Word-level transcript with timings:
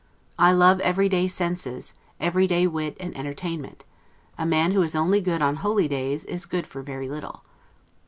I 0.39 0.51
love 0.51 0.79
every 0.79 1.09
day 1.09 1.27
senses, 1.27 1.93
every 2.19 2.47
day 2.47 2.65
wit 2.65 2.97
and 2.99 3.15
entertainment; 3.15 3.85
a 4.35 4.47
man 4.47 4.71
who 4.71 4.81
is 4.81 4.95
only 4.95 5.21
good 5.21 5.43
on 5.43 5.57
holydays 5.57 6.25
is 6.25 6.47
good 6.47 6.65
for 6.65 6.81
very 6.81 7.07
little. 7.07 7.43